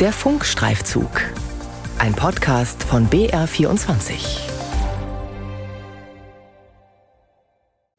Der 0.00 0.12
Funkstreifzug. 0.12 1.10
Ein 1.98 2.14
Podcast 2.14 2.84
von 2.84 3.08
BR24. 3.08 4.38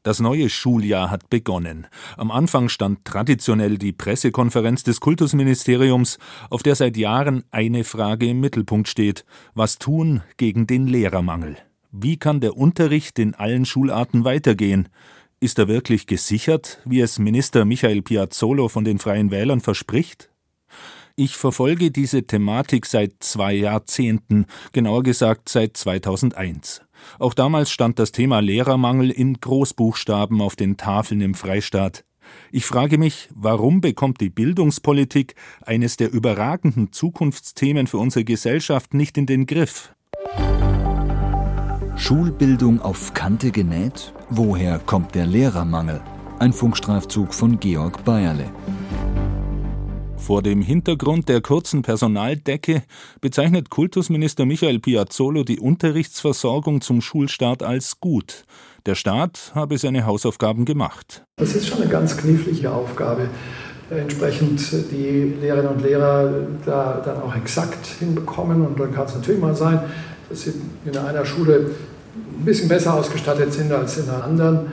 Das 0.04 0.22
neue 0.22 0.50
Schuljahr 0.50 1.12
hat 1.12 1.30
begonnen. 1.30 1.88
Am 2.16 2.32
Anfang 2.32 2.70
stand 2.70 3.04
traditionell 3.04 3.78
die 3.78 3.92
Pressekonferenz 3.92 4.84
des 4.84 5.02
Kultusministeriums, 5.02 6.20
auf 6.50 6.64
der 6.64 6.76
seit 6.76 6.96
Jahren 6.96 7.44
eine 7.52 7.84
Frage 7.84 8.30
im 8.30 8.40
Mittelpunkt 8.40 8.88
steht. 8.88 9.26
Was 9.54 9.78
tun 9.78 10.24
gegen 10.38 10.68
den 10.68 10.88
Lehrermangel? 10.88 11.58
Wie 11.92 12.16
kann 12.16 12.40
der 12.40 12.56
Unterricht 12.56 13.20
in 13.20 13.36
allen 13.36 13.66
Schularten 13.66 14.24
weitergehen? 14.24 14.88
Ist 15.42 15.60
er 15.60 15.68
wirklich 15.68 16.08
gesichert, 16.08 16.80
wie 16.86 17.02
es 17.02 17.20
Minister 17.20 17.66
Michael 17.66 18.04
Piazzolo 18.04 18.70
von 18.70 18.86
den 18.86 19.00
Freien 19.00 19.32
Wählern 19.32 19.60
verspricht? 19.60 20.30
Ich 21.22 21.36
verfolge 21.36 21.92
diese 21.92 22.24
Thematik 22.24 22.86
seit 22.86 23.16
zwei 23.20 23.54
Jahrzehnten, 23.54 24.46
genauer 24.72 25.04
gesagt 25.04 25.50
seit 25.50 25.76
2001. 25.76 26.82
Auch 27.20 27.34
damals 27.34 27.72
stand 27.72 28.00
das 28.00 28.14
Thema 28.14 28.40
Lehrermangel 28.40 29.12
in 29.12 29.34
Großbuchstaben 29.34 30.40
auf 30.40 30.56
den 30.56 30.78
Tafeln 30.78 31.20
im 31.20 31.34
Freistaat. 31.34 32.06
Ich 32.54 32.66
frage 32.66 32.98
mich, 32.98 33.28
warum 33.36 33.82
bekommt 33.82 34.22
die 34.22 34.30
Bildungspolitik 34.30 35.36
eines 35.62 35.98
der 35.98 36.10
überragenden 36.10 36.94
Zukunftsthemen 36.94 37.88
für 37.88 37.98
unsere 37.98 38.24
Gesellschaft 38.24 38.94
nicht 38.94 39.18
in 39.18 39.26
den 39.26 39.46
Griff? 39.46 39.94
Schulbildung 41.98 42.80
auf 42.80 43.14
Kante 43.14 43.52
genäht? 43.52 44.14
Woher 44.30 44.80
kommt 44.80 45.16
der 45.16 45.26
Lehrermangel? 45.26 46.00
Ein 46.40 46.54
Funkstreifzug 46.54 47.34
von 47.34 47.60
Georg 47.60 48.06
Bayerle. 48.06 48.50
Vor 50.20 50.44
dem 50.44 50.62
Hintergrund 50.62 51.28
der 51.28 51.42
kurzen 51.42 51.82
Personaldecke 51.82 52.84
bezeichnet 53.20 53.72
Kultusminister 53.72 54.46
Michael 54.46 54.80
Piazzolo 54.80 55.44
die 55.44 55.60
Unterrichtsversorgung 55.60 56.82
zum 56.82 57.02
Schulstart 57.02 57.64
als 57.64 58.00
gut. 58.00 58.44
Der 58.86 58.96
Staat 58.96 59.52
habe 59.56 59.78
seine 59.78 60.06
Hausaufgaben 60.06 60.66
gemacht. 60.66 61.24
Das 61.38 61.56
ist 61.56 61.68
schon 61.68 61.82
eine 61.82 61.90
ganz 61.90 62.16
knifflige 62.16 62.72
Aufgabe, 62.72 63.30
entsprechend 63.90 64.62
die 64.92 65.34
Lehrerinnen 65.42 65.72
und 65.72 65.82
Lehrer 65.82 66.32
da 66.64 67.02
dann 67.04 67.22
auch 67.24 67.36
exakt 67.36 67.88
hinbekommen. 68.00 68.66
Und 68.66 68.80
dann 68.80 68.94
kann 68.94 69.06
es 69.06 69.16
natürlich 69.16 69.42
mal 69.42 69.56
sein, 69.56 69.80
dass 70.30 70.44
sie 70.44 70.54
in 70.86 70.96
einer 70.96 71.26
Schule 71.26 71.72
ein 72.16 72.46
bisschen 72.46 72.70
besser 72.70 72.94
ausgestattet 72.94 73.52
sind 73.52 73.72
als 73.72 73.98
in 73.98 74.10
einer 74.10 74.24
anderen. 74.24 74.72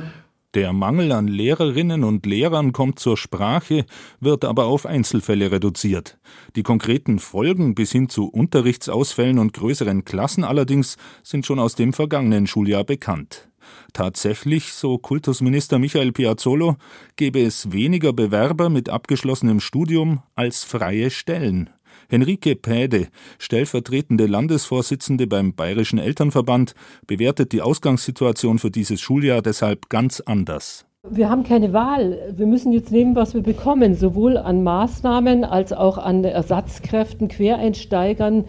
Der 0.54 0.72
Mangel 0.72 1.12
an 1.12 1.28
Lehrerinnen 1.28 2.02
und 2.02 2.24
Lehrern 2.24 2.72
kommt 2.72 2.98
zur 2.98 3.16
Sprache, 3.16 3.84
wird 4.20 4.44
aber 4.44 4.66
auf 4.66 4.86
Einzelfälle 4.86 5.50
reduziert. 5.52 6.18
Die 6.54 6.62
konkreten 6.62 7.18
Folgen 7.18 7.74
bis 7.74 7.92
hin 7.92 8.08
zu 8.08 8.28
Unterrichtsausfällen 8.28 9.38
und 9.38 9.52
größeren 9.52 10.04
Klassen 10.04 10.44
allerdings 10.44 10.96
sind 11.22 11.44
schon 11.44 11.58
aus 11.58 11.74
dem 11.74 11.92
vergangenen 11.92 12.46
Schuljahr 12.46 12.84
bekannt. 12.84 13.48
Tatsächlich, 13.92 14.72
so 14.72 14.98
Kultusminister 14.98 15.78
Michael 15.78 16.12
Piazzolo, 16.12 16.76
gebe 17.16 17.40
es 17.40 17.72
weniger 17.72 18.12
Bewerber 18.12 18.68
mit 18.68 18.88
abgeschlossenem 18.88 19.60
Studium 19.60 20.22
als 20.34 20.64
freie 20.64 21.10
Stellen. 21.10 21.70
Henrike 22.08 22.56
Päde, 22.56 23.08
stellvertretende 23.38 24.26
Landesvorsitzende 24.26 25.26
beim 25.26 25.54
Bayerischen 25.54 25.98
Elternverband, 25.98 26.74
bewertet 27.06 27.52
die 27.52 27.62
Ausgangssituation 27.62 28.58
für 28.58 28.70
dieses 28.70 29.00
Schuljahr 29.00 29.42
deshalb 29.42 29.88
ganz 29.88 30.20
anders. 30.20 30.86
Wir 31.08 31.30
haben 31.30 31.44
keine 31.44 31.72
Wahl. 31.72 32.34
Wir 32.36 32.46
müssen 32.46 32.72
jetzt 32.72 32.90
nehmen, 32.90 33.14
was 33.14 33.32
wir 33.32 33.42
bekommen, 33.42 33.94
sowohl 33.94 34.36
an 34.36 34.64
Maßnahmen 34.64 35.44
als 35.44 35.72
auch 35.72 35.98
an 35.98 36.24
Ersatzkräften, 36.24 37.28
Quereinsteigern, 37.28 38.46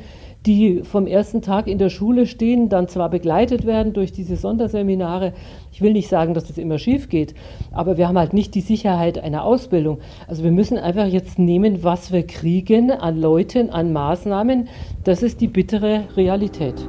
die 0.47 0.81
vom 0.83 1.05
ersten 1.05 1.41
Tag 1.41 1.67
in 1.67 1.77
der 1.77 1.89
Schule 1.89 2.25
stehen, 2.25 2.69
dann 2.69 2.87
zwar 2.87 3.09
begleitet 3.09 3.65
werden 3.65 3.91
durch 3.91 4.13
diese 4.13 4.37
Sonderseminare. 4.37 5.33
Ich 5.73 5.81
will 5.81 5.91
nicht 5.91 6.07
sagen, 6.07 6.33
dass 6.33 6.45
das 6.45 6.57
immer 6.57 6.79
schief 6.79 7.09
geht, 7.09 7.35
aber 7.71 7.97
wir 7.97 8.07
haben 8.07 8.17
halt 8.17 8.33
nicht 8.33 8.55
die 8.55 8.61
Sicherheit 8.61 9.19
einer 9.19 9.43
Ausbildung. 9.43 9.99
Also 10.27 10.43
wir 10.43 10.51
müssen 10.51 10.77
einfach 10.77 11.05
jetzt 11.05 11.37
nehmen, 11.37 11.83
was 11.83 12.13
wir 12.13 12.25
kriegen 12.25 12.91
an 12.91 13.19
Leuten, 13.19 13.69
an 13.69 13.91
Maßnahmen. 13.91 14.69
Das 15.03 15.21
ist 15.21 15.41
die 15.41 15.47
bittere 15.47 16.05
Realität. 16.15 16.87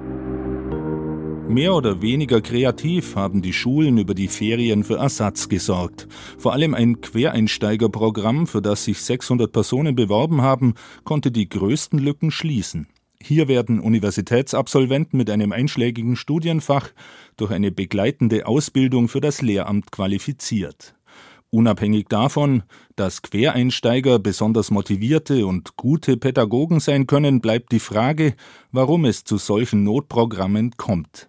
Mehr 1.49 1.75
oder 1.75 2.03
weniger 2.03 2.43
kreativ 2.43 3.16
haben 3.16 3.41
die 3.41 3.55
Schulen 3.55 3.97
über 3.97 4.15
die 4.15 4.28
Ferien 4.28 4.84
für 4.84 4.99
Ersatz 4.99 5.49
gesorgt. 5.49 6.06
Vor 6.37 6.53
allem 6.53 6.75
ein 6.75 7.00
Quereinsteigerprogramm, 7.00 8.47
für 8.47 8.61
das 8.61 8.84
sich 8.84 9.00
600 9.00 9.50
Personen 9.50 9.97
beworben 9.97 10.43
haben, 10.43 10.75
konnte 11.05 11.31
die 11.31 11.49
größten 11.49 11.99
Lücken 11.99 12.31
schließen. 12.31 12.87
Hier 13.23 13.49
werden 13.49 13.81
Universitätsabsolventen 13.81 15.17
mit 15.17 15.29
einem 15.29 15.53
einschlägigen 15.53 16.17
Studienfach 16.17 16.91
durch 17.37 17.51
eine 17.51 17.71
begleitende 17.73 18.47
Ausbildung 18.47 19.09
für 19.09 19.21
das 19.21 19.43
Lehramt 19.43 19.91
qualifiziert. 19.91 20.95
Unabhängig 21.51 22.09
davon, 22.09 22.62
dass 22.95 23.23
Quereinsteiger 23.23 24.19
besonders 24.19 24.71
motivierte 24.71 25.47
und 25.47 25.77
gute 25.77 26.17
Pädagogen 26.19 26.79
sein 26.79 27.06
können, 27.06 27.41
bleibt 27.41 27.73
die 27.73 27.81
Frage, 27.81 28.34
warum 28.71 29.06
es 29.06 29.25
zu 29.25 29.39
solchen 29.39 29.83
Notprogrammen 29.83 30.77
kommt. 30.77 31.29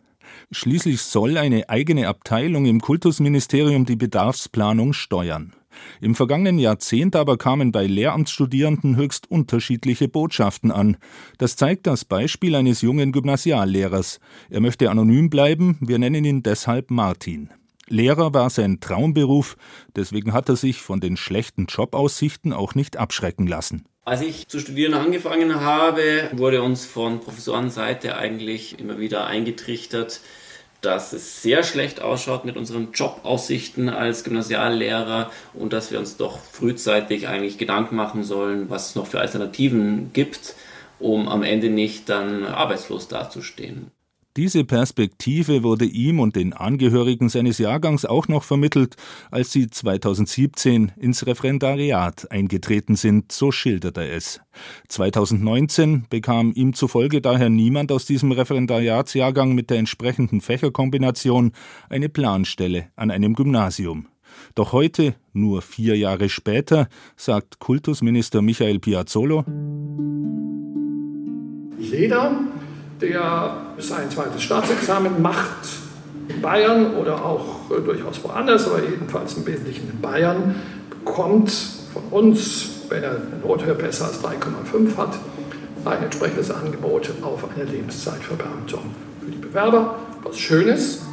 Schließlich 0.51 1.01
soll 1.01 1.37
eine 1.37 1.69
eigene 1.69 2.07
Abteilung 2.07 2.65
im 2.65 2.81
Kultusministerium 2.81 3.85
die 3.85 3.95
Bedarfsplanung 3.95 4.93
steuern. 4.93 5.53
Im 6.01 6.15
vergangenen 6.15 6.59
Jahrzehnt 6.59 7.15
aber 7.15 7.37
kamen 7.37 7.71
bei 7.71 7.85
Lehramtsstudierenden 7.85 8.95
höchst 8.95 9.29
unterschiedliche 9.29 10.07
Botschaften 10.07 10.71
an. 10.71 10.97
Das 11.37 11.55
zeigt 11.55 11.87
das 11.87 12.05
Beispiel 12.05 12.55
eines 12.55 12.81
jungen 12.81 13.11
Gymnasiallehrers. 13.11 14.19
Er 14.49 14.61
möchte 14.61 14.89
anonym 14.89 15.29
bleiben, 15.29 15.77
wir 15.81 15.99
nennen 15.99 16.25
ihn 16.25 16.43
deshalb 16.43 16.91
Martin. 16.91 17.49
Lehrer 17.87 18.33
war 18.33 18.49
sein 18.49 18.79
Traumberuf, 18.79 19.57
deswegen 19.95 20.31
hat 20.31 20.47
er 20.47 20.55
sich 20.55 20.81
von 20.81 20.99
den 20.99 21.17
schlechten 21.17 21.65
Jobaussichten 21.65 22.53
auch 22.53 22.75
nicht 22.75 22.97
abschrecken 22.97 23.47
lassen. 23.47 23.85
Als 24.05 24.21
ich 24.21 24.47
zu 24.47 24.59
studieren 24.59 24.93
angefangen 24.93 25.61
habe, 25.61 26.29
wurde 26.33 26.63
uns 26.63 26.85
von 26.85 27.19
Professorenseite 27.19 28.15
eigentlich 28.17 28.79
immer 28.79 28.99
wieder 28.99 29.27
eingetrichtert, 29.27 30.21
dass 30.81 31.13
es 31.13 31.41
sehr 31.41 31.63
schlecht 31.63 32.01
ausschaut 32.01 32.45
mit 32.45 32.55
unseren 32.55 32.91
Jobaussichten 32.93 33.89
als 33.89 34.23
Gymnasiallehrer 34.23 35.29
und 35.53 35.73
dass 35.73 35.91
wir 35.91 35.99
uns 35.99 36.17
doch 36.17 36.39
frühzeitig 36.39 37.27
eigentlich 37.27 37.57
Gedanken 37.57 37.95
machen 37.95 38.23
sollen, 38.23 38.69
was 38.69 38.89
es 38.89 38.95
noch 38.95 39.07
für 39.07 39.19
Alternativen 39.19 40.11
gibt, 40.13 40.55
um 40.99 41.27
am 41.27 41.43
Ende 41.43 41.69
nicht 41.69 42.07
dann 42.09 42.45
arbeitslos 42.45 43.07
dazustehen. 43.07 43.91
Diese 44.37 44.63
Perspektive 44.63 45.63
wurde 45.63 45.85
ihm 45.85 46.19
und 46.19 46.35
den 46.35 46.53
Angehörigen 46.53 47.29
seines 47.29 47.57
Jahrgangs 47.57 48.05
auch 48.05 48.27
noch 48.27 48.43
vermittelt, 48.43 48.95
als 49.31 49.51
sie 49.51 49.69
2017 49.69 50.91
ins 50.97 51.25
Referendariat 51.25 52.29
eingetreten 52.31 52.95
sind, 52.95 53.31
so 53.31 53.51
schildert 53.51 53.97
er 53.97 54.13
es. 54.13 54.39
2019 54.87 56.05
bekam 56.11 56.51
ihm 56.53 56.73
zufolge 56.73 57.21
daher 57.21 57.49
niemand 57.49 57.91
aus 57.91 58.05
diesem 58.05 58.31
Referendariatsjahrgang 58.31 59.55
mit 59.55 59.71
der 59.71 59.79
entsprechenden 59.79 60.41
Fächerkombination 60.41 61.51
eine 61.89 62.07
Planstelle 62.07 62.89
an 62.95 63.09
einem 63.09 63.33
Gymnasium. 63.33 64.09
Doch 64.53 64.73
heute, 64.73 65.15
nur 65.33 65.63
vier 65.63 65.97
Jahre 65.97 66.29
später, 66.29 66.87
sagt 67.15 67.57
Kultusminister 67.57 68.43
Michael 68.43 68.77
Piazzolo 68.77 69.43
Jeder 71.79 72.41
der 73.01 73.57
sein 73.77 74.09
zweites 74.09 74.41
Staatsexamen 74.41 75.21
macht, 75.21 75.67
in 76.27 76.41
Bayern 76.41 76.95
oder 76.95 77.23
auch 77.23 77.71
äh, 77.71 77.81
durchaus 77.81 78.23
woanders, 78.23 78.67
aber 78.67 78.83
jedenfalls 78.83 79.35
im 79.35 79.45
Wesentlichen 79.45 79.89
in 79.89 80.01
Bayern, 80.01 80.55
bekommt 80.89 81.49
von 81.93 82.03
uns, 82.11 82.81
wenn 82.89 83.03
er 83.03 83.11
eine 83.11 83.39
Nothöhe 83.43 83.73
besser 83.73 84.05
als 84.05 84.23
3,5 84.23 84.97
hat, 84.97 85.17
ein 85.85 86.03
entsprechendes 86.03 86.51
Angebot 86.51 87.09
auf 87.21 87.45
eine 87.55 87.63
Lebenszeitverbeamtung. 87.63 88.81
Für 89.23 89.31
die 89.31 89.37
Bewerber 89.37 89.95
was 90.23 90.37
Schönes, 90.37 91.05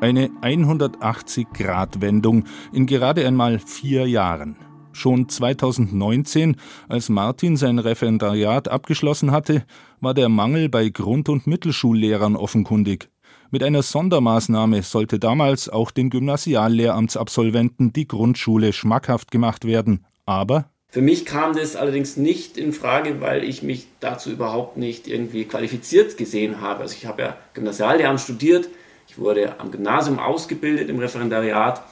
eine 0.00 0.30
180-Grad-Wendung 0.42 2.44
in 2.72 2.86
gerade 2.86 3.24
einmal 3.24 3.60
vier 3.60 4.08
Jahren. 4.08 4.56
Schon 4.92 5.28
2019, 5.28 6.56
als 6.88 7.08
Martin 7.08 7.56
sein 7.56 7.78
Referendariat 7.78 8.68
abgeschlossen 8.68 9.30
hatte, 9.30 9.64
war 10.00 10.14
der 10.14 10.28
Mangel 10.28 10.68
bei 10.68 10.88
Grund- 10.88 11.28
und 11.28 11.46
Mittelschullehrern 11.46 12.36
offenkundig. 12.36 13.08
Mit 13.50 13.62
einer 13.62 13.82
Sondermaßnahme 13.82 14.82
sollte 14.82 15.18
damals 15.18 15.68
auch 15.68 15.90
den 15.90 16.08
Gymnasiallehramtsabsolventen 16.10 17.92
die 17.92 18.08
Grundschule 18.08 18.72
schmackhaft 18.72 19.30
gemacht 19.30 19.66
werden. 19.66 20.06
Aber 20.24 20.70
für 20.88 21.00
mich 21.00 21.24
kam 21.24 21.54
das 21.56 21.74
allerdings 21.74 22.18
nicht 22.18 22.58
in 22.58 22.74
Frage, 22.74 23.22
weil 23.22 23.44
ich 23.44 23.62
mich 23.62 23.86
dazu 24.00 24.30
überhaupt 24.30 24.76
nicht 24.76 25.08
irgendwie 25.08 25.44
qualifiziert 25.46 26.18
gesehen 26.18 26.60
habe. 26.60 26.80
Also 26.80 26.96
ich 26.96 27.06
habe 27.06 27.22
ja 27.22 27.36
Gymnasiallehramt 27.54 28.20
studiert, 28.20 28.68
ich 29.08 29.18
wurde 29.18 29.58
am 29.58 29.70
Gymnasium 29.70 30.18
ausgebildet 30.18 30.90
im 30.90 30.98
Referendariat 30.98 31.82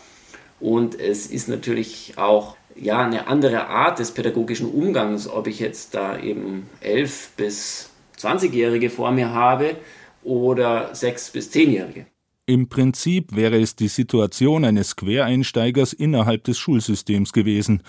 und 0.61 1.01
es 1.01 1.27
ist 1.27 1.49
natürlich 1.49 2.15
auch 2.17 2.57
ja 2.81 3.01
eine 3.01 3.27
andere 3.27 3.69
Art 3.69 3.99
des 3.99 4.13
pädagogischen 4.13 4.71
Umgangs, 4.71 5.29
ob 5.29 5.47
ich 5.47 5.61
jetzt 5.61 5.95
da 5.95 6.19
eben 6.19 6.69
11 6.81 7.31
bis 7.37 7.91
20-Jährige 8.19 8.91
vor 8.91 9.13
mir 9.13 9.31
habe 9.31 9.77
oder 10.23 10.95
6 10.95 11.31
bis 11.31 11.51
10-Jährige. 11.51 12.07
Im 12.47 12.69
Prinzip 12.69 13.37
wäre 13.37 13.61
es 13.61 13.77
die 13.77 13.89
Situation 13.89 14.65
eines 14.65 14.97
Quereinsteigers 14.97 15.93
innerhalb 15.93 16.45
des 16.45 16.59
Schulsystems 16.59 17.33
gewesen. 17.33 17.83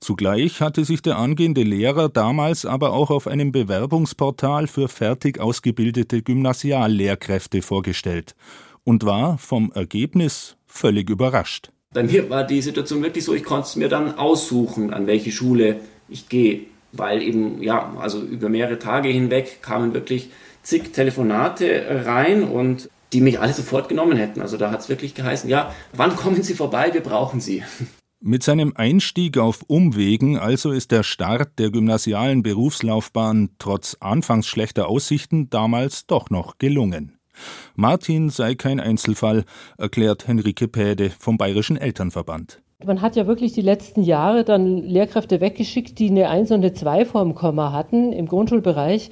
Zugleich 0.00 0.60
hatte 0.60 0.84
sich 0.84 1.02
der 1.02 1.18
angehende 1.18 1.62
Lehrer 1.62 2.08
damals 2.08 2.64
aber 2.64 2.92
auch 2.92 3.10
auf 3.10 3.26
einem 3.26 3.52
Bewerbungsportal 3.52 4.66
für 4.66 4.88
fertig 4.88 5.40
ausgebildete 5.40 6.22
Gymnasiallehrkräfte 6.22 7.62
vorgestellt 7.62 8.34
und 8.84 9.04
war 9.04 9.38
vom 9.38 9.72
Ergebnis 9.72 10.56
völlig 10.66 11.10
überrascht. 11.10 11.70
Bei 11.94 12.02
mir 12.02 12.28
war 12.28 12.44
die 12.44 12.60
Situation 12.60 13.02
wirklich 13.02 13.24
so, 13.24 13.34
ich 13.34 13.44
konnte 13.44 13.66
es 13.66 13.76
mir 13.76 13.88
dann 13.88 14.18
aussuchen, 14.18 14.92
an 14.92 15.06
welche 15.06 15.32
Schule 15.32 15.80
ich 16.08 16.28
gehe, 16.28 16.66
weil 16.92 17.22
eben, 17.22 17.62
ja, 17.62 17.94
also 17.98 18.20
über 18.20 18.50
mehrere 18.50 18.78
Tage 18.78 19.08
hinweg 19.08 19.62
kamen 19.62 19.94
wirklich 19.94 20.30
zig 20.62 20.92
Telefonate 20.92 22.04
rein 22.04 22.44
und 22.44 22.90
die 23.14 23.22
mich 23.22 23.40
alle 23.40 23.54
sofort 23.54 23.88
genommen 23.88 24.18
hätten. 24.18 24.42
Also 24.42 24.58
da 24.58 24.70
hat 24.70 24.80
es 24.80 24.90
wirklich 24.90 25.14
geheißen, 25.14 25.48
ja, 25.48 25.74
wann 25.94 26.14
kommen 26.14 26.42
Sie 26.42 26.54
vorbei, 26.54 26.90
wir 26.92 27.02
brauchen 27.02 27.40
Sie. 27.40 27.62
Mit 28.20 28.42
seinem 28.42 28.72
Einstieg 28.76 29.38
auf 29.38 29.62
Umwegen 29.68 30.36
also 30.36 30.72
ist 30.72 30.90
der 30.90 31.04
Start 31.04 31.58
der 31.58 31.70
gymnasialen 31.70 32.42
Berufslaufbahn 32.42 33.50
trotz 33.58 33.96
anfangs 34.00 34.46
schlechter 34.48 34.88
Aussichten 34.88 35.48
damals 35.50 36.06
doch 36.06 36.28
noch 36.28 36.58
gelungen. 36.58 37.17
Martin 37.76 38.30
sei 38.30 38.54
kein 38.54 38.80
Einzelfall, 38.80 39.44
erklärt 39.76 40.26
Henrike 40.26 40.68
Päde 40.68 41.10
vom 41.18 41.38
Bayerischen 41.38 41.76
Elternverband. 41.76 42.60
Man 42.84 43.02
hat 43.02 43.16
ja 43.16 43.26
wirklich 43.26 43.52
die 43.52 43.62
letzten 43.62 44.02
Jahre 44.02 44.44
dann 44.44 44.78
Lehrkräfte 44.84 45.40
weggeschickt, 45.40 45.98
die 45.98 46.10
eine 46.10 46.28
1 46.28 46.52
und 46.52 46.58
eine 46.58 46.72
2 46.72 47.06
vorm 47.06 47.34
Komma 47.34 47.72
hatten 47.72 48.12
im 48.12 48.26
Grundschulbereich 48.26 49.10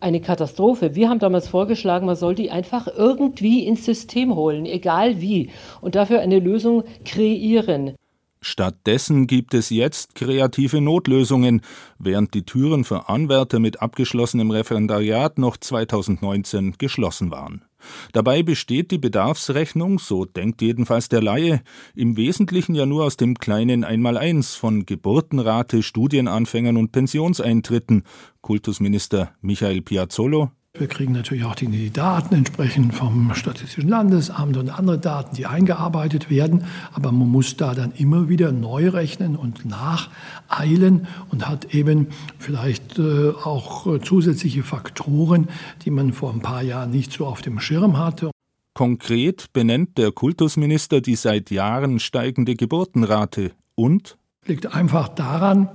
eine 0.00 0.20
Katastrophe. 0.20 0.94
Wir 0.94 1.08
haben 1.08 1.18
damals 1.18 1.48
vorgeschlagen, 1.48 2.06
man 2.06 2.16
soll 2.16 2.34
die 2.34 2.50
einfach 2.50 2.86
irgendwie 2.86 3.66
ins 3.66 3.84
System 3.84 4.34
holen, 4.34 4.66
egal 4.66 5.20
wie, 5.20 5.50
und 5.80 5.94
dafür 5.94 6.20
eine 6.20 6.38
Lösung 6.38 6.84
kreieren. 7.04 7.94
Stattdessen 8.40 9.26
gibt 9.26 9.52
es 9.52 9.70
jetzt 9.70 10.14
kreative 10.14 10.80
Notlösungen, 10.80 11.60
während 11.98 12.34
die 12.34 12.44
Türen 12.44 12.84
für 12.84 13.08
Anwärter 13.08 13.58
mit 13.58 13.82
abgeschlossenem 13.82 14.52
Referendariat 14.52 15.38
noch 15.38 15.56
2019 15.56 16.74
geschlossen 16.78 17.32
waren. 17.32 17.64
Dabei 18.12 18.42
besteht 18.42 18.90
die 18.90 18.98
Bedarfsrechnung, 18.98 19.98
so 19.98 20.24
denkt 20.24 20.62
jedenfalls 20.62 21.08
der 21.08 21.22
Laie, 21.22 21.62
im 21.94 22.16
Wesentlichen 22.16 22.74
ja 22.74 22.86
nur 22.86 23.04
aus 23.04 23.16
dem 23.16 23.36
kleinen 23.36 23.84
Einmaleins 23.84 24.54
von 24.54 24.86
Geburtenrate, 24.86 25.82
Studienanfängern 25.82 26.76
und 26.76 26.92
Pensionseintritten. 26.92 28.02
Kultusminister 28.40 29.32
Michael 29.40 29.82
Piazzolo 29.82 30.50
wir 30.80 30.86
kriegen 30.88 31.12
natürlich 31.12 31.44
auch 31.44 31.54
die 31.54 31.90
Daten 31.90 32.34
entsprechend 32.34 32.94
vom 32.94 33.34
Statistischen 33.34 33.88
Landesamt 33.88 34.56
und 34.56 34.70
andere 34.70 34.98
Daten, 34.98 35.36
die 35.36 35.46
eingearbeitet 35.46 36.30
werden. 36.30 36.64
Aber 36.92 37.12
man 37.12 37.28
muss 37.28 37.56
da 37.56 37.74
dann 37.74 37.92
immer 37.92 38.28
wieder 38.28 38.52
neu 38.52 38.88
rechnen 38.88 39.36
und 39.36 39.64
nacheilen 39.64 41.06
und 41.30 41.48
hat 41.48 41.74
eben 41.74 42.08
vielleicht 42.38 42.98
äh, 42.98 43.30
auch 43.30 43.98
zusätzliche 44.00 44.62
Faktoren, 44.62 45.48
die 45.84 45.90
man 45.90 46.12
vor 46.12 46.32
ein 46.32 46.40
paar 46.40 46.62
Jahren 46.62 46.90
nicht 46.90 47.12
so 47.12 47.26
auf 47.26 47.42
dem 47.42 47.60
Schirm 47.60 47.98
hatte. 47.98 48.30
Konkret 48.74 49.52
benennt 49.52 49.98
der 49.98 50.12
Kultusminister 50.12 51.00
die 51.00 51.16
seit 51.16 51.50
Jahren 51.50 51.98
steigende 51.98 52.54
Geburtenrate 52.54 53.52
und 53.74 54.16
liegt 54.46 54.72
einfach 54.72 55.08
daran, 55.08 55.68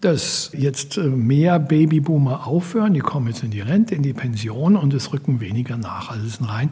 dass 0.00 0.50
jetzt 0.56 0.96
äh, 0.96 1.02
mehr 1.08 1.58
Babyboomer 1.58 2.46
aufhören, 2.46 2.94
die 2.94 3.00
kommen 3.00 3.28
jetzt 3.28 3.42
in 3.42 3.50
die 3.50 3.60
Rente, 3.60 3.94
in 3.94 4.02
die 4.02 4.12
Pension 4.12 4.76
und 4.76 4.94
es 4.94 5.12
rücken 5.12 5.40
weniger 5.40 5.76
nach. 5.76 6.10
Also 6.10 6.26
es 6.26 6.34
ist 6.34 6.40
ein 6.40 6.46
rein 6.46 6.70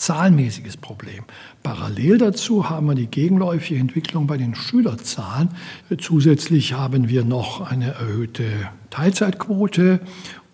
zahlenmäßiges 0.00 0.78
Problem. 0.78 1.24
Parallel 1.62 2.18
dazu 2.18 2.70
haben 2.70 2.86
wir 2.86 2.94
die 2.94 3.06
gegenläufige 3.06 3.78
Entwicklung 3.78 4.26
bei 4.26 4.38
den 4.38 4.54
Schülerzahlen. 4.54 5.50
Zusätzlich 5.98 6.72
haben 6.72 7.08
wir 7.08 7.24
noch 7.24 7.60
eine 7.60 7.92
erhöhte 7.92 8.44
Teilzeitquote 8.88 10.00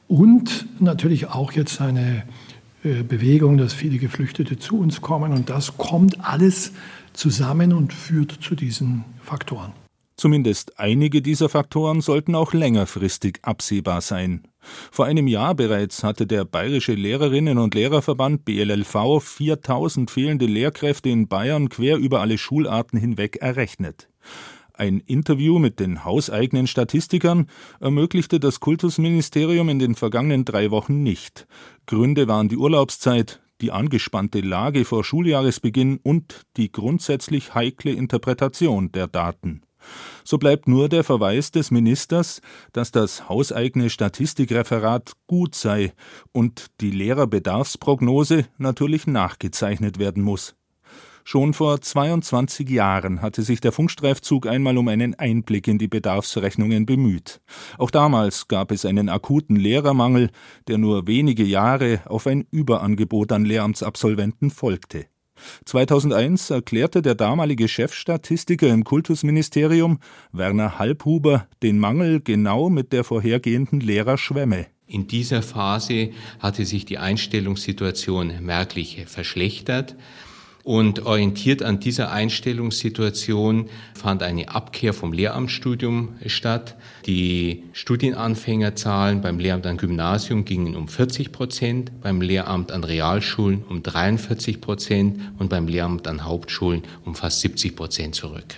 und 0.08 0.66
natürlich 0.80 1.28
auch 1.28 1.52
jetzt 1.52 1.80
eine 1.80 2.24
äh, 2.82 3.02
Bewegung, 3.02 3.56
dass 3.56 3.72
viele 3.72 3.98
Geflüchtete 3.98 4.58
zu 4.58 4.78
uns 4.78 5.00
kommen. 5.00 5.32
Und 5.32 5.48
das 5.48 5.76
kommt 5.76 6.24
alles 6.24 6.72
zusammen 7.12 7.72
und 7.72 7.92
führt 7.92 8.32
zu 8.40 8.54
diesen 8.54 9.04
Faktoren. 9.22 9.72
Zumindest 10.16 10.78
einige 10.78 11.20
dieser 11.20 11.50
Faktoren 11.50 12.00
sollten 12.00 12.34
auch 12.34 12.54
längerfristig 12.54 13.40
absehbar 13.42 14.00
sein. 14.00 14.48
Vor 14.90 15.04
einem 15.04 15.26
Jahr 15.26 15.54
bereits 15.54 16.02
hatte 16.02 16.26
der 16.26 16.44
Bayerische 16.44 16.94
Lehrerinnen 16.94 17.58
und 17.58 17.74
Lehrerverband 17.74 18.44
BLLV 18.44 19.22
4000 19.22 20.10
fehlende 20.10 20.46
Lehrkräfte 20.46 21.10
in 21.10 21.28
Bayern 21.28 21.68
quer 21.68 21.98
über 21.98 22.22
alle 22.22 22.38
Schularten 22.38 22.98
hinweg 22.98 23.36
errechnet. 23.36 24.08
Ein 24.72 25.00
Interview 25.00 25.58
mit 25.58 25.80
den 25.80 26.04
hauseigenen 26.04 26.66
Statistikern 26.66 27.48
ermöglichte 27.80 28.40
das 28.40 28.60
Kultusministerium 28.60 29.68
in 29.68 29.78
den 29.78 29.94
vergangenen 29.94 30.44
drei 30.44 30.70
Wochen 30.70 31.02
nicht. 31.02 31.46
Gründe 31.86 32.26
waren 32.28 32.48
die 32.48 32.58
Urlaubszeit, 32.58 33.40
die 33.62 33.72
angespannte 33.72 34.40
Lage 34.40 34.84
vor 34.84 35.02
Schuljahresbeginn 35.02 35.98
und 36.02 36.42
die 36.56 36.70
grundsätzlich 36.72 37.54
heikle 37.54 37.92
Interpretation 37.92 38.92
der 38.92 39.06
Daten. 39.06 39.62
So 40.24 40.38
bleibt 40.38 40.68
nur 40.68 40.88
der 40.88 41.04
Verweis 41.04 41.50
des 41.50 41.70
Ministers, 41.70 42.40
dass 42.72 42.90
das 42.90 43.28
hauseigene 43.28 43.90
Statistikreferat 43.90 45.12
gut 45.26 45.54
sei 45.54 45.92
und 46.32 46.66
die 46.80 46.90
Lehrerbedarfsprognose 46.90 48.46
natürlich 48.58 49.06
nachgezeichnet 49.06 49.98
werden 49.98 50.22
muss. 50.22 50.56
Schon 51.28 51.54
vor 51.54 51.80
22 51.80 52.70
Jahren 52.70 53.20
hatte 53.20 53.42
sich 53.42 53.60
der 53.60 53.72
Funkstreifzug 53.72 54.46
einmal 54.46 54.78
um 54.78 54.86
einen 54.86 55.16
Einblick 55.16 55.66
in 55.66 55.76
die 55.76 55.88
Bedarfsrechnungen 55.88 56.86
bemüht. 56.86 57.40
Auch 57.78 57.90
damals 57.90 58.46
gab 58.46 58.70
es 58.70 58.84
einen 58.84 59.08
akuten 59.08 59.56
Lehrermangel, 59.56 60.30
der 60.68 60.78
nur 60.78 61.08
wenige 61.08 61.42
Jahre 61.42 62.00
auf 62.04 62.28
ein 62.28 62.46
Überangebot 62.52 63.32
an 63.32 63.44
Lehramtsabsolventen 63.44 64.50
folgte. 64.50 65.06
2001 65.64 66.50
erklärte 66.50 67.02
der 67.02 67.14
damalige 67.14 67.68
Chefstatistiker 67.68 68.68
im 68.68 68.84
Kultusministerium, 68.84 69.98
Werner 70.32 70.78
Halbhuber, 70.78 71.46
den 71.62 71.78
Mangel 71.78 72.20
genau 72.20 72.70
mit 72.70 72.92
der 72.92 73.04
vorhergehenden 73.04 73.80
Lehrerschwemme. 73.80 74.66
In 74.86 75.08
dieser 75.08 75.42
Phase 75.42 76.10
hatte 76.38 76.64
sich 76.64 76.84
die 76.84 76.98
Einstellungssituation 76.98 78.32
merklich 78.40 79.04
verschlechtert. 79.06 79.96
Und 80.66 81.06
orientiert 81.06 81.62
an 81.62 81.78
dieser 81.78 82.10
Einstellungssituation 82.10 83.66
fand 83.94 84.24
eine 84.24 84.48
Abkehr 84.48 84.92
vom 84.92 85.12
Lehramtsstudium 85.12 86.16
statt. 86.26 86.74
Die 87.06 87.62
Studienanfängerzahlen 87.72 89.20
beim 89.20 89.38
Lehramt 89.38 89.64
an 89.64 89.76
Gymnasium 89.76 90.44
gingen 90.44 90.74
um 90.74 90.88
40 90.88 91.30
Prozent, 91.30 91.92
beim 92.02 92.20
Lehramt 92.20 92.72
an 92.72 92.82
Realschulen 92.82 93.62
um 93.62 93.84
43 93.84 94.60
Prozent 94.60 95.20
und 95.38 95.50
beim 95.50 95.68
Lehramt 95.68 96.08
an 96.08 96.24
Hauptschulen 96.24 96.82
um 97.04 97.14
fast 97.14 97.42
70 97.42 97.76
Prozent 97.76 98.16
zurück. 98.16 98.56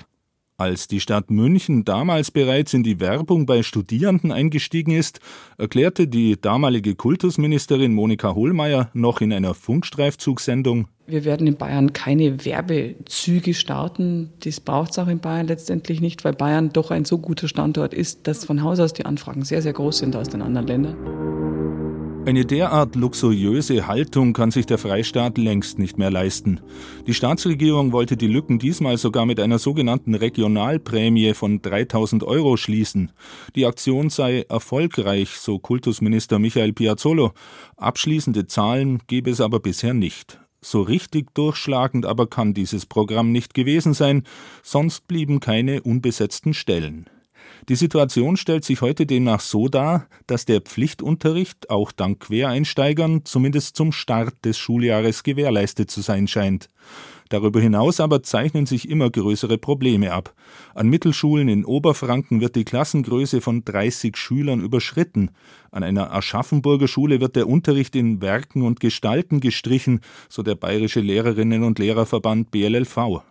Als 0.57 0.89
die 0.89 1.01
Stadt 1.01 1.31
München 1.31 1.85
damals 1.85 2.31
bereits 2.31 2.73
in 2.73 2.85
die 2.85 3.01
Werbung 3.01 3.45
bei 3.45 3.63
Studierenden 3.63 4.33
eingestiegen 4.33 4.93
ist, 4.93 5.21
erklärte 5.59 6.09
die 6.09 6.41
damalige 6.41 6.95
Kultusministerin 6.95 7.93
Monika 7.93 8.35
Hohlmeier 8.35 8.89
noch 8.95 9.21
in 9.21 9.31
einer 9.35 9.53
Funkstreifzugsendung 9.53 10.89
wir 11.09 11.25
werden 11.25 11.47
in 11.47 11.57
Bayern 11.57 11.93
keine 11.93 12.45
Werbezüge 12.45 13.55
starten. 13.55 14.31
Das 14.45 14.61
braucht 14.61 14.91
es 14.93 14.99
auch 14.99 15.09
in 15.09 15.21
Bayern 15.21 15.47
letztendlich 15.47 16.01
nicht, 16.01 16.25
weil 16.25 16.35
Bayern 16.35 16.71
doch 16.71 16.91
ein 16.91 17.07
so 17.07 17.19
guter 17.19 17.49
Standort 17.49 17.95
ist, 17.95 18.27
dass 18.27 18.45
von 18.45 18.63
Haus 18.63 18.79
aus 18.79 18.93
die 18.93 19.07
Anfragen 19.07 19.45
sehr, 19.45 19.63
sehr 19.63 19.73
groß 19.73 19.99
sind 19.99 20.15
aus 20.15 20.29
den 20.29 20.43
anderen 20.43 20.67
Ländern. 20.67 20.97
Eine 22.27 22.45
derart 22.45 22.95
luxuriöse 22.95 23.87
Haltung 23.87 24.35
kann 24.35 24.51
sich 24.51 24.67
der 24.67 24.77
Freistaat 24.77 25.39
längst 25.39 25.79
nicht 25.79 25.97
mehr 25.97 26.11
leisten. 26.11 26.61
Die 27.07 27.15
Staatsregierung 27.15 27.93
wollte 27.93 28.19
die 28.19 28.27
Lücken 28.27 28.59
diesmal 28.59 28.99
sogar 28.99 29.25
mit 29.25 29.41
einer 29.41 29.59
sogenannten 29.59 30.15
Regionalprämie 30.15 31.33
von 31.33 31.63
3000 31.63 32.25
Euro 32.25 32.59
schließen. 32.59 33.13
Die 33.57 33.65
Aktion 33.65 34.11
sei 34.11 34.45
erfolgreich, 34.47 35.31
so 35.39 35.59
Kultusminister 35.59 36.39
Michael 36.39 36.75
Piazzolo. 36.75 37.33
Abschließende 37.79 38.47
Zahlen 38.47 38.99
gebe 39.07 39.31
es 39.31 39.41
aber 39.41 39.61
bisher 39.61 39.95
nicht. 39.95 40.39
So 40.61 40.83
richtig 40.83 41.35
durchschlagend 41.35 42.05
aber 42.05 42.27
kann 42.27 42.55
dieses 42.55 42.87
Programm 42.87 43.33
nicht 43.33 43.55
gewesen 43.55 43.95
sein, 43.95 44.25
sonst 44.63 45.07
blieben 45.07 45.41
keine 45.41 45.83
unbesetzten 45.83 46.55
Stellen. 46.55 47.09
Die 47.69 47.77
Situation 47.77 48.37
stellt 48.37 48.65
sich 48.65 48.81
heute 48.81 49.05
demnach 49.07 49.41
so 49.41 49.69
dar, 49.69 50.07
dass 50.27 50.45
der 50.45 50.61
Pflichtunterricht 50.61 51.71
auch 51.71 51.93
dank 51.93 52.21
Quereinsteigern 52.21 53.25
zumindest 53.25 53.77
zum 53.77 53.93
Start 53.93 54.35
des 54.45 54.59
Schuljahres 54.59 55.23
gewährleistet 55.23 55.91
zu 55.91 56.01
sein 56.01 56.29
scheint. 56.29 56.71
Darüber 57.29 57.61
hinaus 57.61 58.01
aber 58.01 58.23
zeichnen 58.23 58.67
sich 58.67 58.89
immer 58.89 59.11
größere 59.11 59.59
Probleme 59.59 60.13
ab. 60.13 60.35
An 60.75 60.89
Mittelschulen 60.89 61.49
in 61.49 61.65
Oberfranken 61.65 62.41
wird 62.41 62.57
die 62.57 62.65
Klassengröße 62.65 63.41
von 63.41 63.65
30 63.65 64.17
Schülern 64.17 64.61
überschritten. 64.61 65.31
An 65.71 65.83
einer 65.83 66.13
Aschaffenburger 66.13 66.89
Schule 66.89 67.21
wird 67.21 67.37
der 67.37 67.49
Unterricht 67.49 67.95
in 67.97 68.23
Werken 68.23 68.63
und 68.63 68.81
Gestalten 68.81 69.41
gestrichen, 69.41 70.01
so 70.29 70.43
der 70.43 70.55
Bayerische 70.55 71.01
Lehrerinnen 71.01 71.65
und 71.65 71.79
Lehrerverband 71.79 72.51
BLLV. 72.51 73.23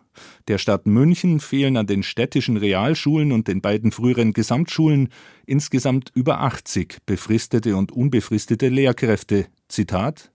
Der 0.48 0.58
Stadt 0.58 0.86
München 0.86 1.40
fehlen 1.40 1.78
an 1.78 1.88
den 1.88 2.04
städtischen 2.04 2.58
Realschulen 2.58 3.32
und 3.32 3.48
den 3.48 3.62
beiden 3.62 3.92
früheren 3.92 4.34
Gesamtschulen 4.34 5.10
insgesamt 5.46 6.12
über 6.16 6.42
80 6.42 7.00
befristete 7.06 7.76
und 7.76 7.92
unbefristete 7.92 8.70
Lehrkräfte. 8.70 9.48
Zitat 9.68 10.32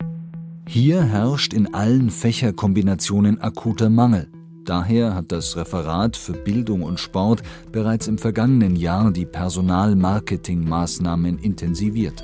Hier 0.66 1.02
herrscht 1.02 1.52
in 1.52 1.75
allen 1.75 2.11
Fächerkombinationen 2.11 3.40
akuter 3.40 3.90
Mangel. 3.90 4.31
Daher 4.64 5.14
hat 5.14 5.31
das 5.33 5.57
Referat 5.57 6.16
für 6.16 6.35
Bildung 6.35 6.83
und 6.83 7.00
Sport 7.00 7.42
bereits 7.73 8.07
im 8.07 8.16
vergangenen 8.16 8.76
Jahr 8.76 9.11
die 9.11 9.26
Personalmarketingmaßnahmen 9.26 11.38
intensiviert. 11.38 12.23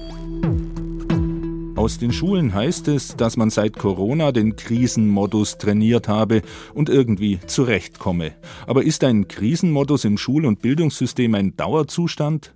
Aus 1.74 1.98
den 1.98 2.12
Schulen 2.12 2.54
heißt 2.54 2.86
es, 2.88 3.16
dass 3.16 3.36
man 3.36 3.50
seit 3.50 3.76
Corona 3.78 4.32
den 4.32 4.56
Krisenmodus 4.56 5.58
trainiert 5.58 6.08
habe 6.08 6.40
und 6.74 6.88
irgendwie 6.88 7.38
zurechtkomme. 7.46 8.32
Aber 8.66 8.82
ist 8.82 9.04
ein 9.04 9.28
Krisenmodus 9.28 10.04
im 10.04 10.18
Schul- 10.18 10.46
und 10.46 10.62
Bildungssystem 10.62 11.34
ein 11.34 11.54
Dauerzustand? 11.56 12.54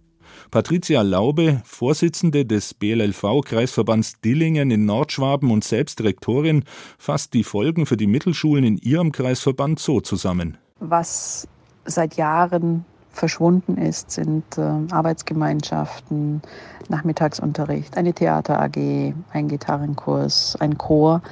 Patricia 0.52 1.00
Laube, 1.00 1.62
Vorsitzende 1.64 2.44
des 2.44 2.74
BLLV-Kreisverbands 2.74 4.20
Dillingen 4.20 4.70
in 4.70 4.84
Nordschwaben 4.84 5.50
und 5.50 5.64
selbst 5.64 6.04
Rektorin, 6.04 6.64
fasst 6.98 7.32
die 7.32 7.42
Folgen 7.42 7.86
für 7.86 7.96
die 7.96 8.06
Mittelschulen 8.06 8.62
in 8.62 8.76
ihrem 8.76 9.12
Kreisverband 9.12 9.78
so 9.78 10.02
zusammen. 10.02 10.58
Was 10.78 11.48
seit 11.86 12.16
Jahren 12.16 12.84
verschwunden 13.12 13.78
ist, 13.78 14.10
sind 14.10 14.44
äh, 14.58 14.60
Arbeitsgemeinschaften, 14.90 16.42
Nachmittagsunterricht, 16.90 17.96
eine 17.96 18.12
Theater 18.12 18.60
AG, 18.60 19.14
ein 19.32 19.48
Gitarrenkurs, 19.48 20.58
ein 20.60 20.76
Chor. 20.76 21.22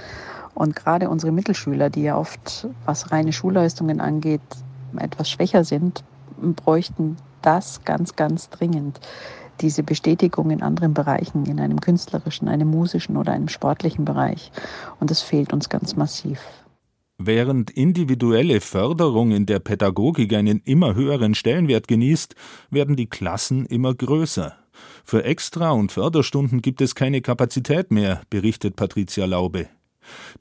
Und 0.55 0.75
gerade 0.77 1.11
unsere 1.11 1.31
Mittelschüler, 1.31 1.91
die 1.91 2.05
ja 2.05 2.17
oft, 2.17 2.69
was 2.87 3.13
reine 3.13 3.35
Schulleistungen 3.35 4.01
angeht, 4.01 4.41
etwas 4.97 5.29
schwächer 5.29 5.65
sind, 5.65 6.05
bräuchten 6.57 7.17
das 7.43 7.85
ganz, 7.85 8.17
ganz 8.17 8.51
dringend. 8.51 9.01
Diese 9.61 9.83
Bestätigung 9.83 10.51
in 10.51 10.63
anderen 10.63 10.95
Bereichen, 10.95 11.45
in 11.47 11.61
einem 11.61 11.81
künstlerischen, 11.81 12.49
einem 12.49 12.69
musischen 12.69 13.17
oder 13.17 13.33
einem 13.33 13.49
sportlichen 13.49 14.05
Bereich. 14.05 14.51
Und 15.01 15.11
das 15.11 15.21
fehlt 15.21 15.53
uns 15.53 15.69
ganz 15.69 15.97
massiv. 15.97 16.41
Während 17.19 17.71
individuelle 17.71 18.63
Förderung 18.63 19.33
in 19.33 19.45
der 19.45 19.59
Pädagogik 19.59 20.33
einen 20.33 20.63
immer 20.65 20.95
höheren 20.95 21.35
Stellenwert 21.35 21.87
genießt, 21.87 22.35
werden 22.71 22.97
die 22.97 23.11
Klassen 23.11 23.67
immer 23.67 23.95
größer. 23.95 24.57
Für 25.05 25.25
Extra- 25.25 25.73
und 25.73 25.93
Förderstunden 25.93 26.63
gibt 26.63 26.81
es 26.81 26.95
keine 26.95 27.21
Kapazität 27.21 27.91
mehr, 27.91 28.23
berichtet 28.31 28.77
Patricia 28.77 29.27
Laube. 29.27 29.69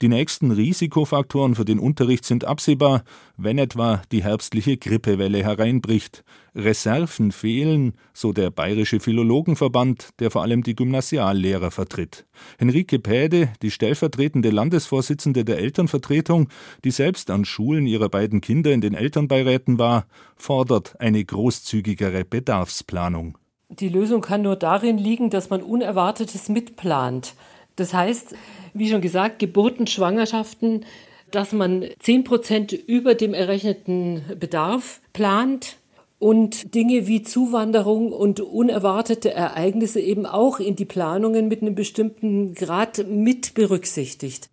Die 0.02 0.08
nächsten 0.08 0.50
Risikofaktoren 0.50 1.54
für 1.54 1.64
den 1.64 1.78
Unterricht 1.78 2.24
sind 2.24 2.44
absehbar, 2.44 3.02
wenn 3.36 3.58
etwa 3.58 4.02
die 4.12 4.22
herbstliche 4.22 4.76
Grippewelle 4.76 5.42
hereinbricht. 5.42 6.24
Reserven 6.54 7.32
fehlen, 7.32 7.94
so 8.12 8.32
der 8.32 8.50
Bayerische 8.50 9.00
Philologenverband, 9.00 10.10
der 10.18 10.30
vor 10.30 10.42
allem 10.42 10.62
die 10.62 10.74
Gymnasiallehrer 10.74 11.70
vertritt. 11.70 12.26
Henrike 12.58 12.98
Päde, 12.98 13.52
die 13.62 13.70
stellvertretende 13.70 14.50
Landesvorsitzende 14.50 15.44
der 15.44 15.58
Elternvertretung, 15.58 16.48
die 16.84 16.90
selbst 16.90 17.30
an 17.30 17.44
Schulen 17.44 17.86
ihrer 17.86 18.08
beiden 18.08 18.40
Kinder 18.40 18.72
in 18.72 18.80
den 18.80 18.94
Elternbeiräten 18.94 19.78
war, 19.78 20.06
fordert 20.36 21.00
eine 21.00 21.24
großzügigere 21.24 22.24
Bedarfsplanung. 22.24 23.38
Die 23.72 23.88
Lösung 23.88 24.20
kann 24.20 24.42
nur 24.42 24.56
darin 24.56 24.98
liegen, 24.98 25.30
dass 25.30 25.48
man 25.48 25.62
Unerwartetes 25.62 26.48
mitplant. 26.48 27.34
Das 27.80 27.94
heißt, 27.94 28.34
wie 28.74 28.90
schon 28.90 29.00
gesagt, 29.00 29.38
Geburten, 29.38 29.86
Schwangerschaften, 29.86 30.84
dass 31.30 31.52
man 31.52 31.86
10 31.98 32.24
Prozent 32.24 32.72
über 32.72 33.14
dem 33.14 33.32
errechneten 33.32 34.22
Bedarf 34.38 35.00
plant 35.14 35.78
und 36.18 36.74
Dinge 36.74 37.06
wie 37.06 37.22
Zuwanderung 37.22 38.12
und 38.12 38.40
unerwartete 38.40 39.32
Ereignisse 39.32 39.98
eben 39.98 40.26
auch 40.26 40.60
in 40.60 40.76
die 40.76 40.84
Planungen 40.84 41.48
mit 41.48 41.62
einem 41.62 41.74
bestimmten 41.74 42.54
Grad 42.54 43.06
mit 43.08 43.54
berücksichtigt. 43.54 44.50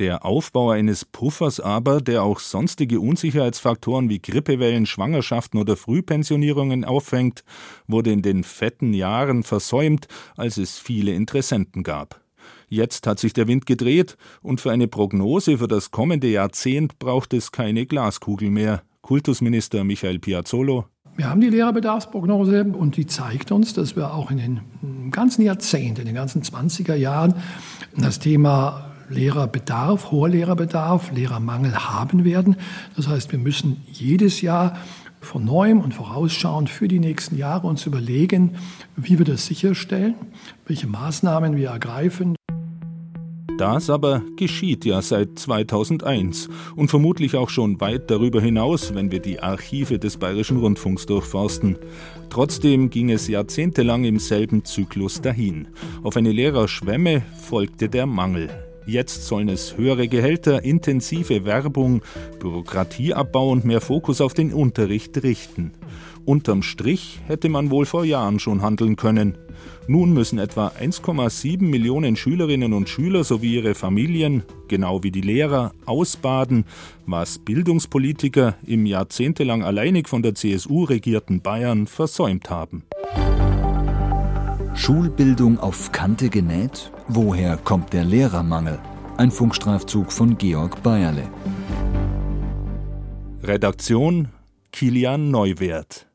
Der 0.00 0.24
Aufbau 0.24 0.70
eines 0.70 1.04
Puffers 1.04 1.60
aber, 1.60 2.00
der 2.00 2.24
auch 2.24 2.40
sonstige 2.40 2.98
Unsicherheitsfaktoren 2.98 4.08
wie 4.08 4.18
Grippewellen, 4.18 4.86
Schwangerschaften 4.86 5.60
oder 5.60 5.76
Frühpensionierungen 5.76 6.84
auffängt, 6.84 7.44
wurde 7.86 8.10
in 8.10 8.22
den 8.22 8.42
fetten 8.42 8.92
Jahren 8.92 9.44
versäumt, 9.44 10.08
als 10.36 10.56
es 10.56 10.80
viele 10.80 11.12
Interessenten 11.12 11.84
gab. 11.84 12.23
Jetzt 12.68 13.06
hat 13.06 13.18
sich 13.18 13.32
der 13.32 13.48
Wind 13.48 13.66
gedreht 13.66 14.16
und 14.42 14.60
für 14.60 14.70
eine 14.70 14.88
Prognose 14.88 15.58
für 15.58 15.68
das 15.68 15.90
kommende 15.90 16.28
Jahrzehnt 16.28 16.98
braucht 16.98 17.34
es 17.34 17.52
keine 17.52 17.86
Glaskugel 17.86 18.50
mehr. 18.50 18.82
Kultusminister 19.02 19.84
Michael 19.84 20.18
Piazzolo. 20.18 20.86
Wir 21.16 21.30
haben 21.30 21.40
die 21.40 21.50
Lehrerbedarfsprognose 21.50 22.64
und 22.64 22.96
die 22.96 23.06
zeigt 23.06 23.52
uns, 23.52 23.72
dass 23.72 23.94
wir 23.94 24.14
auch 24.14 24.32
in 24.32 24.38
den 24.38 25.10
ganzen 25.12 25.42
Jahrzehnten, 25.42 26.00
in 26.00 26.06
den 26.06 26.14
ganzen 26.14 26.42
20er 26.42 26.96
Jahren 26.96 27.34
das 27.96 28.18
Thema 28.18 28.90
Lehrerbedarf, 29.08 30.10
hoher 30.10 30.28
Lehrerbedarf, 30.28 31.12
Lehrermangel 31.12 31.74
haben 31.74 32.24
werden. 32.24 32.56
Das 32.96 33.06
heißt, 33.06 33.30
wir 33.30 33.38
müssen 33.38 33.82
jedes 33.92 34.40
Jahr 34.40 34.76
von 35.20 35.44
neuem 35.44 35.80
und 35.80 35.94
vorausschauend 35.94 36.68
für 36.68 36.88
die 36.88 36.98
nächsten 36.98 37.36
Jahre 37.36 37.66
uns 37.66 37.86
überlegen, 37.86 38.56
wie 38.96 39.18
wir 39.18 39.24
das 39.24 39.46
sicherstellen, 39.46 40.14
welche 40.66 40.86
Maßnahmen 40.86 41.56
wir 41.56 41.70
ergreifen. 41.70 42.36
Das 43.56 43.88
aber 43.88 44.22
geschieht 44.34 44.84
ja 44.84 45.00
seit 45.00 45.38
2001 45.38 46.48
und 46.74 46.88
vermutlich 46.88 47.36
auch 47.36 47.48
schon 47.48 47.80
weit 47.80 48.10
darüber 48.10 48.40
hinaus, 48.40 48.94
wenn 48.94 49.12
wir 49.12 49.20
die 49.20 49.38
Archive 49.38 50.00
des 50.00 50.16
Bayerischen 50.16 50.56
Rundfunks 50.56 51.06
durchforsten. 51.06 51.78
Trotzdem 52.30 52.90
ging 52.90 53.10
es 53.10 53.28
jahrzehntelang 53.28 54.02
im 54.04 54.18
selben 54.18 54.64
Zyklus 54.64 55.20
dahin. 55.20 55.68
Auf 56.02 56.16
eine 56.16 56.32
Lehrerschwemme 56.32 57.22
folgte 57.42 57.88
der 57.88 58.06
Mangel. 58.06 58.50
Jetzt 58.86 59.26
sollen 59.26 59.48
es 59.48 59.76
höhere 59.76 60.08
Gehälter, 60.08 60.64
intensive 60.64 61.44
Werbung, 61.44 62.02
Bürokratieabbau 62.40 63.50
und 63.50 63.64
mehr 63.64 63.80
Fokus 63.80 64.20
auf 64.20 64.34
den 64.34 64.52
Unterricht 64.52 65.22
richten. 65.22 65.72
Unterm 66.24 66.62
Strich 66.62 67.20
hätte 67.26 67.48
man 67.48 67.70
wohl 67.70 67.86
vor 67.86 68.04
Jahren 68.04 68.40
schon 68.40 68.62
handeln 68.62 68.96
können. 68.96 69.38
Nun 69.86 70.14
müssen 70.14 70.38
etwa 70.38 70.68
1,7 70.68 71.62
Millionen 71.62 72.16
Schülerinnen 72.16 72.72
und 72.72 72.88
Schüler 72.88 73.22
sowie 73.22 73.56
ihre 73.56 73.74
Familien, 73.74 74.42
genau 74.66 75.02
wie 75.02 75.10
die 75.10 75.20
Lehrer, 75.20 75.72
ausbaden, 75.84 76.64
was 77.04 77.38
Bildungspolitiker 77.38 78.54
im 78.64 78.86
jahrzehntelang 78.86 79.62
alleinig 79.62 80.08
von 80.08 80.22
der 80.22 80.34
CSU 80.34 80.84
regierten 80.84 81.42
Bayern 81.42 81.86
versäumt 81.86 82.48
haben. 82.48 82.84
Schulbildung 84.74 85.60
auf 85.60 85.92
Kante 85.92 86.30
genäht? 86.30 86.90
Woher 87.08 87.58
kommt 87.58 87.92
der 87.92 88.04
Lehrermangel? 88.04 88.78
Ein 89.18 89.30
Funkstreifzug 89.30 90.10
von 90.10 90.38
Georg 90.38 90.82
Bayerle. 90.82 91.28
Redaktion 93.42 94.28
Kilian 94.72 95.30
Neuwert 95.30 96.08